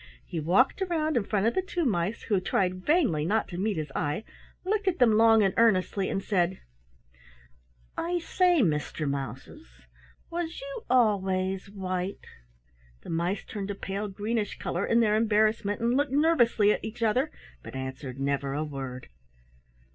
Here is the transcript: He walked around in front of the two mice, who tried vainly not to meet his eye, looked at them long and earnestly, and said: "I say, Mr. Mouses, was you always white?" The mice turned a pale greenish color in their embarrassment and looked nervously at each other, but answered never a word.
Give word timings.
He 0.25 0.39
walked 0.39 0.81
around 0.81 1.15
in 1.15 1.23
front 1.25 1.45
of 1.45 1.53
the 1.53 1.61
two 1.61 1.85
mice, 1.85 2.23
who 2.23 2.39
tried 2.41 2.83
vainly 2.83 3.23
not 3.23 3.47
to 3.49 3.59
meet 3.59 3.77
his 3.77 3.91
eye, 3.95 4.23
looked 4.65 4.87
at 4.87 4.97
them 4.97 5.15
long 5.15 5.43
and 5.43 5.53
earnestly, 5.57 6.09
and 6.09 6.23
said: 6.23 6.59
"I 7.95 8.17
say, 8.17 8.63
Mr. 8.63 9.07
Mouses, 9.07 9.85
was 10.31 10.59
you 10.59 10.81
always 10.89 11.69
white?" 11.69 12.25
The 13.03 13.11
mice 13.11 13.45
turned 13.45 13.69
a 13.69 13.75
pale 13.75 14.07
greenish 14.07 14.57
color 14.57 14.87
in 14.87 15.01
their 15.01 15.15
embarrassment 15.15 15.81
and 15.81 15.95
looked 15.95 16.11
nervously 16.11 16.71
at 16.71 16.83
each 16.83 17.03
other, 17.03 17.29
but 17.61 17.75
answered 17.75 18.19
never 18.19 18.53
a 18.55 18.63
word. 18.63 19.07